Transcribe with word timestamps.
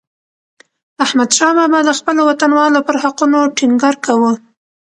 احمدشاه 1.03 1.53
بابا 1.57 1.79
د 1.85 1.89
خپلو 1.99 2.21
وطنوالو 2.29 2.85
پر 2.87 2.95
حقونو 3.03 3.39
ټينګار 3.57 3.95
کاوه. 4.05 4.31